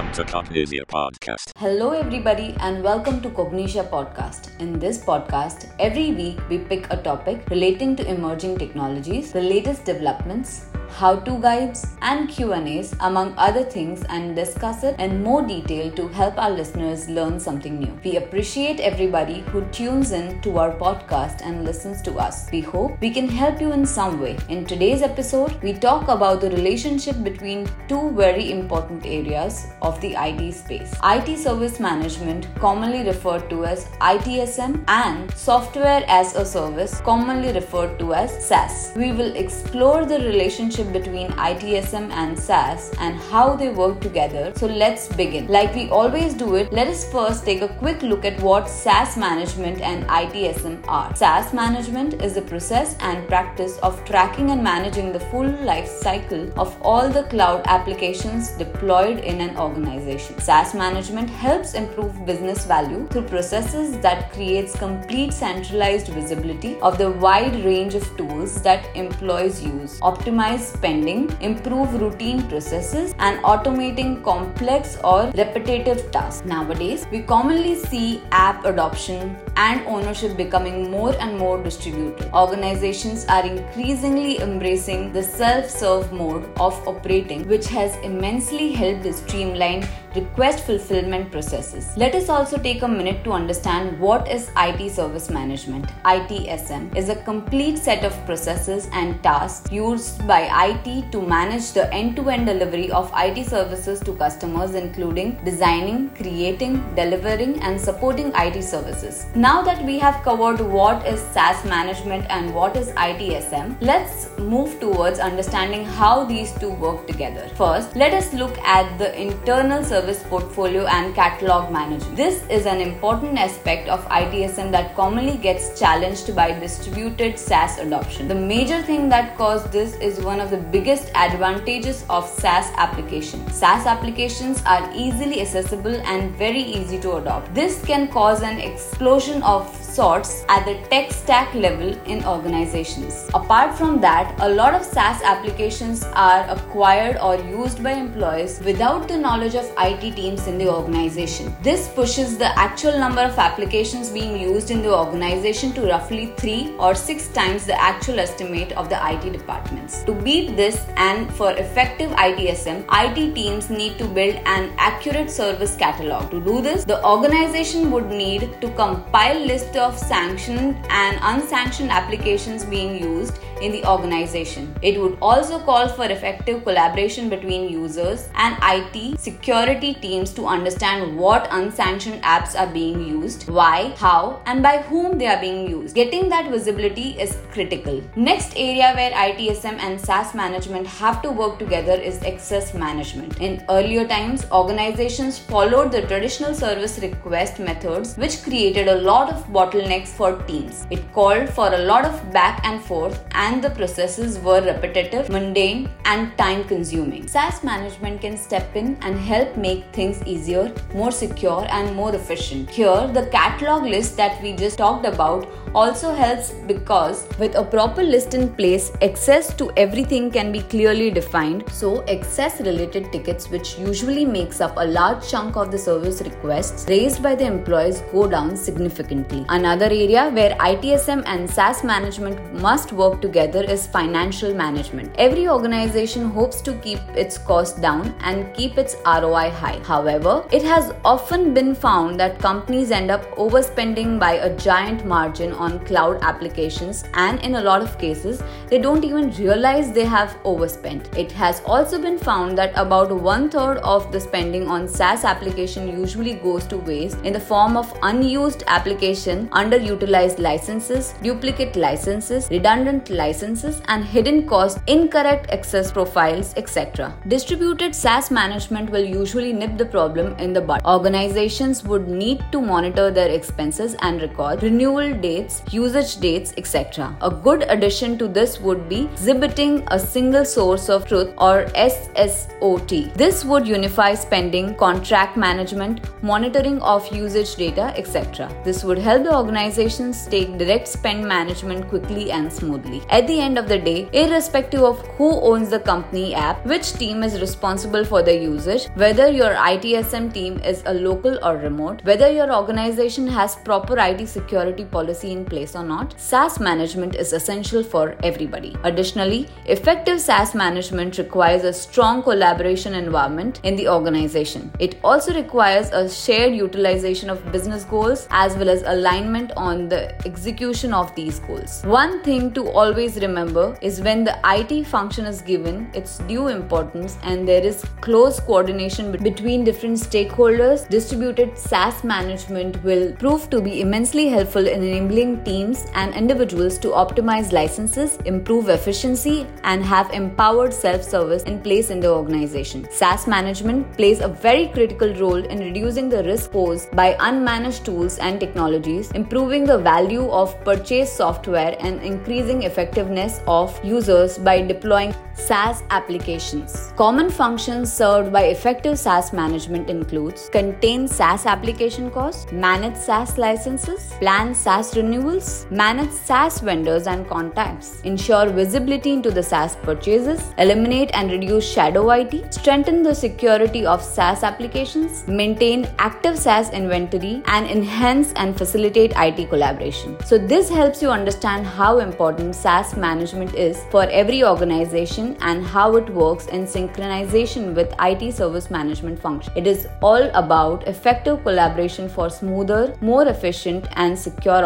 Welcome 0.00 0.24
to 0.24 0.86
Podcast. 0.86 1.52
Hello, 1.58 1.90
everybody, 1.90 2.56
and 2.60 2.82
welcome 2.82 3.20
to 3.20 3.28
Cognixia 3.28 3.86
Podcast. 3.90 4.48
In 4.58 4.78
this 4.78 4.96
podcast, 4.96 5.66
every 5.78 6.12
week 6.12 6.38
we 6.48 6.56
pick 6.56 6.86
a 6.90 6.96
topic 6.96 7.44
relating 7.50 7.96
to 7.96 8.08
emerging 8.08 8.56
technologies, 8.56 9.30
the 9.30 9.42
latest 9.42 9.84
developments, 9.84 10.68
how-to 10.90 11.38
guides, 11.40 11.86
and 12.02 12.28
Q&As 12.28 12.94
among 13.00 13.34
other 13.36 13.62
things 13.62 14.02
and 14.08 14.34
discuss 14.34 14.82
it 14.84 14.98
in 14.98 15.22
more 15.22 15.42
detail 15.42 15.90
to 15.92 16.08
help 16.08 16.38
our 16.38 16.50
listeners 16.50 17.08
learn 17.08 17.38
something 17.38 17.78
new. 17.78 17.98
We 18.04 18.16
appreciate 18.16 18.80
everybody 18.80 19.40
who 19.40 19.64
tunes 19.66 20.12
in 20.12 20.40
to 20.42 20.58
our 20.58 20.72
podcast 20.72 21.42
and 21.42 21.64
listens 21.64 22.02
to 22.02 22.14
us. 22.14 22.50
We 22.50 22.60
hope 22.60 23.00
we 23.00 23.10
can 23.10 23.28
help 23.28 23.60
you 23.60 23.72
in 23.72 23.86
some 23.86 24.20
way. 24.20 24.36
In 24.48 24.64
today's 24.64 25.02
episode, 25.02 25.62
we 25.62 25.72
talk 25.72 26.08
about 26.08 26.40
the 26.40 26.50
relationship 26.50 27.22
between 27.22 27.68
two 27.88 28.10
very 28.12 28.50
important 28.50 29.06
areas 29.06 29.66
of 29.82 30.00
the 30.00 30.14
IT 30.16 30.52
space. 30.54 30.92
IT 31.04 31.36
service 31.38 31.78
management, 31.78 32.48
commonly 32.58 33.04
referred 33.04 33.48
to 33.50 33.64
as 33.64 33.86
ITSM, 34.00 34.84
and 34.88 35.30
software 35.34 36.04
as 36.08 36.34
a 36.34 36.44
service, 36.44 37.00
commonly 37.02 37.52
referred 37.52 37.98
to 37.98 38.14
as 38.14 38.30
SaaS. 38.46 38.92
We 38.96 39.12
will 39.12 39.34
explore 39.36 40.04
the 40.04 40.18
relationship 40.18 40.79
relationship 40.80 40.92
between 40.92 41.28
ITSM 41.32 42.10
and 42.10 42.38
SaaS 42.38 42.92
and 42.98 43.16
how 43.16 43.56
they 43.56 43.68
work 43.70 44.00
together. 44.00 44.52
So 44.56 44.66
let's 44.66 45.08
begin. 45.08 45.46
Like 45.48 45.74
we 45.74 45.88
always 45.90 46.34
do 46.34 46.56
it, 46.56 46.72
let 46.72 46.88
us 46.88 47.10
first 47.10 47.44
take 47.44 47.62
a 47.62 47.68
quick 47.68 48.02
look 48.02 48.24
at 48.24 48.40
what 48.40 48.68
SaaS 48.68 49.16
management 49.16 49.80
and 49.80 50.04
ITSM 50.04 50.86
are. 50.88 51.14
SaaS 51.14 51.52
management 51.52 52.22
is 52.22 52.34
the 52.34 52.42
process 52.42 52.96
and 53.00 53.26
practice 53.28 53.78
of 53.78 54.04
tracking 54.04 54.50
and 54.50 54.62
managing 54.62 55.12
the 55.12 55.20
full 55.20 55.48
life 55.64 55.88
cycle 55.88 56.50
of 56.58 56.76
all 56.82 57.08
the 57.08 57.24
cloud 57.24 57.62
applications 57.66 58.50
deployed 58.52 59.18
in 59.18 59.40
an 59.40 59.56
organization. 59.56 60.38
SaaS 60.38 60.74
management 60.74 61.30
helps 61.30 61.74
improve 61.74 62.26
business 62.26 62.64
value 62.64 63.06
through 63.08 63.26
processes 63.28 63.98
that 63.98 64.32
creates 64.32 64.76
complete 64.76 65.32
centralized 65.32 66.08
visibility 66.08 66.78
of 66.80 66.98
the 66.98 67.10
wide 67.10 67.64
range 67.64 67.94
of 67.94 68.16
tools 68.16 68.62
that 68.62 68.84
employees 68.96 69.62
use, 69.62 70.00
optimize 70.00 70.69
spending, 70.72 71.30
improve 71.40 71.94
routine 72.00 72.46
processes, 72.48 73.14
and 73.18 73.42
automating 73.42 74.22
complex 74.24 74.96
or 75.04 75.24
repetitive 75.36 76.10
tasks. 76.10 76.44
Nowadays, 76.44 77.06
we 77.10 77.22
commonly 77.22 77.74
see 77.74 78.22
app 78.32 78.64
adoption 78.64 79.36
and 79.56 79.86
ownership 79.86 80.36
becoming 80.36 80.90
more 80.90 81.14
and 81.20 81.36
more 81.38 81.62
distributed. 81.62 82.30
Organizations 82.32 83.26
are 83.26 83.44
increasingly 83.44 84.40
embracing 84.40 85.12
the 85.12 85.22
self 85.22 85.68
serve 85.68 86.12
mode 86.12 86.48
of 86.58 86.74
operating, 86.86 87.46
which 87.48 87.66
has 87.68 87.96
immensely 87.98 88.72
helped 88.72 89.12
streamline 89.14 89.86
request 90.14 90.64
fulfillment 90.66 91.30
processes. 91.30 91.96
Let 91.96 92.14
us 92.14 92.28
also 92.28 92.58
take 92.58 92.82
a 92.82 92.88
minute 92.88 93.22
to 93.24 93.32
understand 93.32 93.98
what 94.00 94.28
is 94.28 94.50
IT 94.56 94.90
service 94.90 95.30
management. 95.30 95.86
ITSM 96.04 96.96
is 96.96 97.08
a 97.08 97.16
complete 97.16 97.78
set 97.78 98.04
of 98.04 98.12
processes 98.26 98.88
and 98.92 99.22
tasks 99.22 99.70
used 99.70 100.26
by 100.26 100.40
IT 100.68 101.12
to 101.12 101.22
manage 101.22 101.72
the 101.72 101.92
end 101.92 102.16
to 102.16 102.28
end 102.28 102.46
delivery 102.46 102.90
of 102.90 103.12
IT 103.14 103.46
services 103.46 104.00
to 104.00 104.12
customers, 104.14 104.74
including 104.74 105.38
designing, 105.44 106.10
creating, 106.10 106.82
delivering, 106.94 107.60
and 107.62 107.80
supporting 107.80 108.32
IT 108.34 108.62
services. 108.62 109.26
Now 109.34 109.62
that 109.62 109.84
we 109.84 109.98
have 109.98 110.22
covered 110.24 110.60
what 110.60 111.06
is 111.06 111.20
SaaS 111.20 111.64
management 111.64 112.26
and 112.30 112.54
what 112.54 112.76
is 112.76 112.88
ITSM, 112.90 113.76
let's 113.80 114.36
move 114.38 114.80
towards 114.80 115.18
understanding 115.18 115.84
how 115.84 116.24
these 116.24 116.52
two 116.58 116.70
work 116.70 117.06
together. 117.06 117.48
First, 117.54 117.94
let 117.94 118.12
us 118.12 118.32
look 118.34 118.58
at 118.58 118.98
the 118.98 119.10
internal 119.20 119.84
service 119.84 119.99
portfolio 120.28 120.86
and 120.86 121.14
catalog 121.14 121.72
management. 121.72 122.16
This 122.16 122.42
is 122.48 122.66
an 122.66 122.80
important 122.80 123.38
aspect 123.38 123.88
of 123.88 124.04
ITSM 124.06 124.70
that 124.72 124.96
commonly 124.96 125.36
gets 125.36 125.78
challenged 125.78 126.34
by 126.34 126.58
distributed 126.58 127.38
SaaS 127.38 127.78
adoption. 127.78 128.28
The 128.28 128.34
major 128.34 128.82
thing 128.82 129.08
that 129.10 129.36
caused 129.36 129.70
this 129.72 129.94
is 129.96 130.20
one 130.20 130.40
of 130.40 130.50
the 130.50 130.56
biggest 130.56 131.10
advantages 131.14 132.04
of 132.08 132.26
SaaS 132.26 132.70
applications. 132.76 133.54
SaaS 133.54 133.86
applications 133.86 134.62
are 134.66 134.90
easily 134.94 135.40
accessible 135.40 135.94
and 136.06 136.34
very 136.36 136.62
easy 136.62 136.98
to 137.00 137.16
adopt. 137.16 137.54
This 137.54 137.84
can 137.84 138.08
cause 138.08 138.42
an 138.42 138.58
explosion 138.58 139.42
of 139.42 139.74
sorts 139.90 140.44
at 140.48 140.64
the 140.64 140.74
tech 140.88 141.10
stack 141.12 141.54
level 141.54 141.92
in 142.06 142.24
organizations. 142.24 143.28
Apart 143.34 143.76
from 143.76 144.00
that, 144.00 144.34
a 144.40 144.48
lot 144.48 144.74
of 144.74 144.84
SaaS 144.84 145.22
applications 145.22 146.04
are 146.14 146.48
acquired 146.48 147.16
or 147.18 147.36
used 147.36 147.82
by 147.82 147.92
employees 147.92 148.60
without 148.64 149.08
the 149.08 149.16
knowledge 149.16 149.54
of 149.54 149.72
IT 149.78 150.16
teams 150.16 150.46
in 150.46 150.58
the 150.58 150.68
organization. 150.68 151.54
This 151.62 151.88
pushes 151.88 152.38
the 152.38 152.56
actual 152.58 152.98
number 152.98 153.22
of 153.22 153.38
applications 153.38 154.10
being 154.10 154.38
used 154.40 154.70
in 154.70 154.82
the 154.82 154.94
organization 154.94 155.72
to 155.72 155.86
roughly 155.86 156.32
3 156.36 156.76
or 156.78 156.94
6 156.94 157.28
times 157.28 157.66
the 157.66 157.80
actual 157.80 158.20
estimate 158.20 158.72
of 158.72 158.88
the 158.88 158.98
IT 159.12 159.32
departments. 159.32 160.04
To 160.04 160.12
beat 160.12 160.56
this 160.56 160.86
and 160.96 161.32
for 161.34 161.52
effective 161.52 162.10
ITSM, 162.12 162.84
IT 162.92 163.34
teams 163.34 163.70
need 163.70 163.98
to 163.98 164.06
build 164.06 164.36
an 164.46 164.72
accurate 164.78 165.30
service 165.30 165.76
catalog. 165.76 166.30
To 166.30 166.40
do 166.40 166.60
this, 166.60 166.84
the 166.84 167.04
organization 167.04 167.90
would 167.90 168.06
need 168.06 168.60
to 168.60 168.70
compile 168.70 169.40
list 169.40 169.76
of 169.80 169.98
sanctioned 169.98 170.76
and 170.90 171.18
unsanctioned 171.22 171.90
applications 171.90 172.64
being 172.64 173.02
used 173.02 173.38
in 173.60 173.72
the 173.72 173.84
organization. 173.86 174.74
It 174.82 175.00
would 175.00 175.18
also 175.20 175.58
call 175.58 175.88
for 175.88 176.04
effective 176.04 176.62
collaboration 176.64 177.28
between 177.28 177.68
users 177.68 178.28
and 178.34 178.56
IT 178.62 179.20
security 179.20 179.94
teams 179.94 180.32
to 180.34 180.46
understand 180.46 181.16
what 181.16 181.48
unsanctioned 181.50 182.22
apps 182.22 182.58
are 182.58 182.72
being 182.72 183.06
used, 183.06 183.48
why, 183.48 183.94
how, 183.96 184.42
and 184.46 184.62
by 184.62 184.78
whom 184.78 185.18
they 185.18 185.26
are 185.26 185.40
being 185.40 185.68
used. 185.68 185.94
Getting 185.94 186.28
that 186.30 186.50
visibility 186.50 187.10
is 187.20 187.36
critical. 187.52 188.02
Next 188.16 188.54
area 188.56 188.92
where 188.94 189.10
ITSM 189.10 189.78
and 189.78 190.00
SaaS 190.00 190.34
management 190.34 190.86
have 190.86 191.20
to 191.22 191.30
work 191.30 191.58
together 191.58 191.92
is 191.92 192.22
access 192.22 192.72
management. 192.74 193.38
In 193.40 193.64
earlier 193.68 194.06
times, 194.06 194.46
organizations 194.52 195.38
followed 195.38 195.92
the 195.92 196.02
traditional 196.02 196.54
service 196.54 196.98
request 197.00 197.58
methods, 197.58 198.16
which 198.16 198.42
created 198.42 198.88
a 198.88 199.00
lot 199.02 199.30
of 199.30 199.46
bottlenecks 199.48 199.69
for 200.06 200.42
teams. 200.42 200.86
It 200.90 201.12
called 201.12 201.48
for 201.48 201.72
a 201.72 201.78
lot 201.78 202.04
of 202.04 202.32
back 202.32 202.60
and 202.64 202.82
forth 202.82 203.24
and 203.32 203.62
the 203.62 203.70
processes 203.70 204.38
were 204.38 204.60
repetitive, 204.60 205.28
mundane, 205.28 205.88
and 206.04 206.36
time 206.36 206.64
consuming. 206.64 207.28
SaaS 207.28 207.62
management 207.62 208.20
can 208.20 208.36
step 208.36 208.74
in 208.74 208.96
and 209.02 209.18
help 209.18 209.56
make 209.56 209.84
things 209.92 210.22
easier, 210.26 210.72
more 210.94 211.12
secure, 211.12 211.66
and 211.70 211.94
more 211.94 212.14
efficient. 212.14 212.68
Here, 212.70 213.06
the 213.12 213.28
catalog 213.32 213.84
list 213.84 214.16
that 214.16 214.42
we 214.42 214.54
just 214.54 214.78
talked 214.78 215.06
about 215.06 215.46
also 215.74 216.12
helps 216.12 216.52
because 216.66 217.26
with 217.38 217.54
a 217.54 217.64
proper 217.64 218.02
list 218.02 218.34
in 218.34 218.52
place, 218.54 218.92
access 219.02 219.54
to 219.54 219.70
everything 219.76 220.30
can 220.30 220.50
be 220.52 220.60
clearly 220.60 221.10
defined. 221.10 221.64
So, 221.70 222.04
access 222.06 222.60
related 222.60 223.12
tickets, 223.12 223.48
which 223.50 223.78
usually 223.78 224.24
makes 224.24 224.60
up 224.60 224.74
a 224.76 224.84
large 224.84 225.28
chunk 225.28 225.56
of 225.56 225.70
the 225.70 225.78
service 225.78 226.20
requests 226.22 226.86
raised 226.88 227.22
by 227.22 227.34
the 227.34 227.44
employees, 227.44 228.02
go 228.12 228.26
down 228.28 228.56
significantly. 228.56 229.44
Another 229.48 229.86
area 229.86 230.30
where 230.30 230.56
ITSM 230.56 231.22
and 231.26 231.48
SaaS 231.48 231.84
management 231.84 232.54
must 232.54 232.92
work 232.92 233.20
together 233.20 233.62
is 233.62 233.86
financial 233.86 234.54
management. 234.54 235.14
Every 235.18 235.48
organization 235.48 236.30
hopes 236.30 236.60
to 236.62 236.74
keep 236.78 236.98
its 237.14 237.38
costs 237.38 237.78
down 237.80 238.14
and 238.20 238.52
keep 238.54 238.78
its 238.78 238.96
ROI 239.06 239.50
high. 239.50 239.80
However, 239.84 240.44
it 240.52 240.62
has 240.62 240.92
often 241.04 241.54
been 241.54 241.74
found 241.74 242.18
that 242.20 242.38
companies 242.38 242.90
end 242.90 243.10
up 243.10 243.22
overspending 243.36 244.18
by 244.18 244.32
a 244.32 244.56
giant 244.56 245.04
margin 245.04 245.52
on 245.66 245.78
cloud 245.86 246.18
applications, 246.22 247.04
and 247.14 247.40
in 247.48 247.56
a 247.56 247.62
lot 247.68 247.82
of 247.82 247.98
cases, 247.98 248.42
they 248.68 248.78
don't 248.78 249.04
even 249.04 249.30
realize 249.32 249.92
they 249.92 250.04
have 250.04 250.36
overspent. 250.44 251.10
It 251.16 251.32
has 251.32 251.62
also 251.66 252.00
been 252.00 252.18
found 252.18 252.58
that 252.58 252.72
about 252.84 253.14
one 253.28 253.48
third 253.50 253.78
of 253.78 254.10
the 254.12 254.20
spending 254.20 254.66
on 254.76 254.88
SaaS 254.88 255.24
application 255.24 255.88
usually 255.88 256.34
goes 256.34 256.66
to 256.68 256.78
waste 256.78 257.18
in 257.24 257.32
the 257.32 257.46
form 257.50 257.76
of 257.76 257.92
unused 258.02 258.64
application, 258.66 259.48
underutilized 259.50 260.38
licenses, 260.38 261.14
duplicate 261.22 261.76
licenses, 261.76 262.48
redundant 262.50 263.10
licenses, 263.10 263.82
and 263.88 264.04
hidden 264.04 264.46
costs, 264.48 264.80
incorrect 264.86 265.50
access 265.50 265.92
profiles, 265.92 266.54
etc. 266.56 267.12
Distributed 267.28 267.94
SaaS 267.94 268.30
management 268.30 268.90
will 268.90 269.04
usually 269.04 269.52
nip 269.52 269.76
the 269.76 269.90
problem 269.96 270.34
in 270.38 270.52
the 270.52 270.60
bud. 270.60 270.80
Organizations 270.84 271.82
would 271.84 272.08
need 272.08 272.44
to 272.52 272.60
monitor 272.60 273.10
their 273.10 273.30
expenses 273.30 273.96
and 274.02 274.22
record 274.22 274.62
renewal 274.62 275.12
dates 275.26 275.49
usage 275.70 276.16
dates, 276.16 276.52
etc. 276.56 277.16
A 277.20 277.30
good 277.30 277.62
addition 277.68 278.16
to 278.18 278.28
this 278.28 278.60
would 278.60 278.88
be 278.88 279.00
exhibiting 279.12 279.82
a 279.88 279.98
single 279.98 280.44
source 280.44 280.88
of 280.88 281.06
truth 281.06 281.32
or 281.38 281.64
SSOT. 281.74 283.14
This 283.14 283.44
would 283.44 283.66
unify 283.66 284.14
spending, 284.14 284.74
contract 284.76 285.36
management, 285.36 286.00
monitoring 286.22 286.80
of 286.82 287.06
usage 287.14 287.54
data, 287.56 287.92
etc. 287.96 288.48
This 288.64 288.84
would 288.84 288.98
help 288.98 289.24
the 289.24 289.36
organizations 289.36 290.26
take 290.26 290.58
direct 290.58 290.88
spend 290.88 291.26
management 291.26 291.88
quickly 291.88 292.30
and 292.30 292.52
smoothly. 292.52 293.02
At 293.10 293.26
the 293.26 293.40
end 293.40 293.58
of 293.58 293.68
the 293.68 293.78
day, 293.78 294.08
irrespective 294.12 294.82
of 294.82 295.06
who 295.16 295.30
owns 295.40 295.70
the 295.70 295.80
company 295.80 296.34
app, 296.34 296.64
which 296.66 296.92
team 296.94 297.22
is 297.22 297.40
responsible 297.40 298.04
for 298.04 298.22
the 298.22 298.36
usage, 298.36 298.88
whether 298.94 299.28
your 299.30 299.54
ITSM 299.54 300.32
team 300.32 300.58
is 300.60 300.82
a 300.86 300.94
local 300.94 301.38
or 301.44 301.56
remote, 301.56 302.04
whether 302.04 302.30
your 302.30 302.52
organization 302.54 303.26
has 303.26 303.56
proper 303.56 303.98
IT 303.98 304.26
security 304.28 304.84
policy 304.84 305.32
in 305.32 305.39
place 305.44 305.74
or 305.74 305.84
not, 305.84 306.18
SaaS 306.20 306.60
management 306.60 307.14
is 307.14 307.32
essential 307.32 307.82
for 307.82 308.16
everybody. 308.22 308.76
Additionally, 308.84 309.48
effective 309.66 310.20
SaaS 310.20 310.54
management 310.54 311.18
requires 311.18 311.64
a 311.64 311.72
strong 311.72 312.22
collaboration 312.22 312.94
environment 312.94 313.60
in 313.62 313.76
the 313.76 313.88
organization. 313.88 314.70
It 314.78 314.98
also 315.02 315.34
requires 315.34 315.90
a 315.90 316.08
shared 316.08 316.54
utilization 316.54 317.30
of 317.30 317.52
business 317.52 317.84
goals 317.84 318.26
as 318.30 318.56
well 318.56 318.68
as 318.68 318.82
alignment 318.82 319.52
on 319.56 319.88
the 319.88 320.14
execution 320.26 320.92
of 320.94 321.14
these 321.14 321.38
goals. 321.40 321.82
One 321.84 322.22
thing 322.22 322.52
to 322.52 322.68
always 322.68 323.16
remember 323.16 323.76
is 323.80 324.00
when 324.00 324.24
the 324.24 324.38
IT 324.44 324.86
function 324.86 325.26
is 325.26 325.42
given 325.42 325.90
its 325.94 326.18
due 326.18 326.48
importance 326.48 327.18
and 327.22 327.46
there 327.46 327.64
is 327.64 327.84
close 328.00 328.40
coordination 328.40 329.12
between 329.12 329.64
different 329.64 329.98
stakeholders, 329.98 330.88
distributed 330.88 331.56
SaaS 331.56 332.04
management 332.04 332.82
will 332.84 333.12
prove 333.12 333.48
to 333.50 333.60
be 333.60 333.80
immensely 333.80 334.28
helpful 334.28 334.66
in 334.66 334.82
enabling 334.82 335.29
teams 335.44 335.86
and 335.94 336.14
individuals 336.14 336.78
to 336.78 336.88
optimize 336.88 337.52
licenses, 337.52 338.16
improve 338.24 338.68
efficiency, 338.68 339.46
and 339.64 339.84
have 339.84 340.10
empowered 340.12 340.74
self 340.74 341.02
service 341.02 341.42
in 341.44 341.60
place 341.60 341.90
in 341.90 342.00
the 342.00 342.10
organization. 342.10 342.86
SaaS 342.90 343.26
management 343.26 343.96
plays 343.96 344.20
a 344.20 344.28
very 344.28 344.68
critical 344.68 345.14
role 345.14 345.44
in 345.44 345.58
reducing 345.58 346.08
the 346.08 346.22
risk 346.24 346.52
posed 346.52 346.90
by 346.92 347.14
unmanaged 347.14 347.84
tools 347.84 348.18
and 348.18 348.40
technologies, 348.40 349.10
improving 349.12 349.64
the 349.64 349.78
value 349.78 350.28
of 350.30 350.58
purchased 350.64 351.16
software, 351.16 351.76
and 351.80 352.02
increasing 352.02 352.64
effectiveness 352.64 353.40
of 353.46 353.78
users 353.84 354.38
by 354.38 354.60
deploying 354.60 355.14
SaaS 355.34 355.82
applications. 355.90 356.92
Common 356.96 357.30
functions 357.30 357.92
served 357.92 358.32
by 358.32 358.42
effective 358.44 358.98
SaaS 358.98 359.32
management 359.32 359.88
includes 359.88 360.48
contain 360.50 361.08
SaaS 361.08 361.46
application 361.46 362.10
costs, 362.10 362.50
manage 362.52 362.96
SaaS 362.96 363.38
licenses, 363.38 364.12
plan 364.20 364.54
SaaS 364.54 364.94
renewals, 365.20 365.66
manage 365.70 366.10
SaaS 366.10 366.60
vendors 366.60 367.06
and 367.06 367.28
contacts, 367.28 368.00
ensure 368.02 368.46
visibility 368.46 369.12
into 369.12 369.30
the 369.30 369.42
SaaS 369.42 369.76
purchases, 369.76 370.52
eliminate 370.58 371.10
and 371.14 371.30
reduce 371.30 371.70
shadow 371.70 372.10
IT, 372.10 372.52
strengthen 372.52 373.02
the 373.02 373.14
security 373.14 373.86
of 373.86 374.02
SaaS 374.02 374.42
applications, 374.42 375.26
maintain 375.28 375.88
active 375.98 376.38
SaaS 376.38 376.70
inventory, 376.70 377.42
and 377.46 377.66
enhance 377.66 378.32
and 378.36 378.56
facilitate 378.56 379.12
IT 379.16 379.48
collaboration. 379.48 380.16
So, 380.24 380.38
this 380.38 380.68
helps 380.68 381.02
you 381.02 381.10
understand 381.10 381.66
how 381.66 381.98
important 381.98 382.54
SaaS 382.54 382.96
management 382.96 383.54
is 383.54 383.82
for 383.90 384.04
every 384.04 384.44
organization 384.44 385.36
and 385.40 385.64
how 385.64 385.96
it 385.96 386.08
works 386.10 386.46
in 386.46 386.66
synchronization 386.66 387.74
with 387.74 387.94
IT 388.00 388.32
service 388.34 388.70
management 388.70 389.18
function. 389.20 389.52
It 389.56 389.66
is 389.66 389.88
all 390.00 390.30
about 390.34 390.86
effective 390.86 391.42
collaboration 391.42 392.08
for 392.08 392.30
smoother, 392.30 392.96
more 393.00 393.26
efficient, 393.26 393.86
and 393.92 394.18
secure 394.18 394.64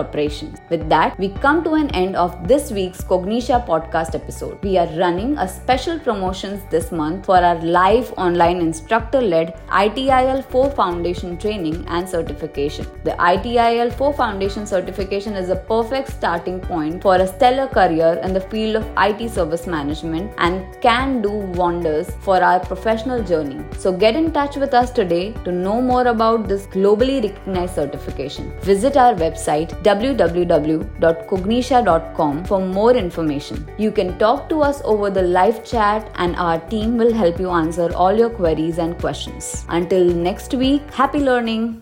With 0.71 0.89
that, 0.89 1.19
we 1.19 1.29
come 1.29 1.63
to 1.65 1.75
an 1.75 1.91
end 1.91 2.17
of 2.17 2.49
this 2.49 2.71
week's 2.71 3.03
Cognixia 3.03 3.67
podcast 3.67 4.15
episode. 4.15 4.63
We 4.63 4.77
are 4.79 4.87
running 4.99 5.37
a 5.39 5.49
special 5.49 5.99
promotions 5.99 6.63
this 6.71 6.91
month 6.93 7.27
for 7.27 7.37
our 7.37 7.61
live 7.63 8.13
online 8.17 8.61
instructor 8.61 9.21
led 9.21 9.57
ITIL 9.69 10.45
4 10.45 10.71
Foundation 10.73 11.37
training 11.39 11.85
and 11.89 12.09
certification. 12.09 12.87
The 13.05 13.13
ITIL 13.13 13.93
4 13.93 14.13
Foundation 14.15 14.67
certification 14.67 15.35
is 15.35 15.51
a 15.51 15.57
perfect 15.57 16.13
starting 16.13 16.61
point 16.61 17.03
for 17.03 17.17
a 17.17 17.27
stellar 17.27 17.67
career 17.67 18.21
in 18.23 18.33
the 18.33 18.41
field 18.41 18.77
of 18.77 18.89
IT 18.99 19.31
service 19.31 19.67
management 19.67 20.33
and 20.39 20.65
can 20.81 21.23
do 21.23 21.31
wonders 21.31 22.11
for 22.21 22.43
our 22.43 22.61
professional 22.61 23.23
journey. 23.23 23.65
So 23.79 23.93
get 23.93 24.17
in 24.17 24.33
touch 24.33 24.57
with 24.57 24.75
us 24.75 24.91
today 24.91 25.33
to 25.45 25.53
know 25.53 25.81
more 25.81 26.07
about 26.07 26.49
this 26.49 26.67
globally 26.67 27.23
recognized 27.23 27.75
certification. 27.75 28.53
Visit 28.61 28.97
our 28.97 29.15
website 29.15 29.83
www.cognixia.com 30.29 32.45
for 32.45 32.61
more 32.61 32.95
information. 33.05 33.67
You 33.79 33.91
can 33.91 34.17
talk 34.19 34.49
to 34.51 34.63
us 34.63 34.81
over 34.85 35.11
the 35.11 35.23
live 35.23 35.65
chat 35.65 36.11
and 36.17 36.37
our 36.37 36.61
team 36.75 36.97
will 36.97 37.13
help 37.13 37.41
you 37.41 37.51
answer 37.51 37.93
all 37.95 38.17
your 38.25 38.31
queries 38.31 38.79
and 38.79 38.99
questions. 38.99 39.65
Until 39.69 40.05
next 40.29 40.55
week, 40.55 40.83
happy 40.91 41.21
learning! 41.31 41.65